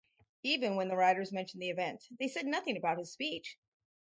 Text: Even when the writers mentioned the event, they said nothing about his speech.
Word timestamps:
Even 0.41 0.75
when 0.75 0.87
the 0.87 0.95
writers 0.95 1.31
mentioned 1.31 1.61
the 1.61 1.69
event, 1.69 2.05
they 2.19 2.27
said 2.27 2.47
nothing 2.47 2.75
about 2.75 2.97
his 2.97 3.13
speech. 3.13 3.59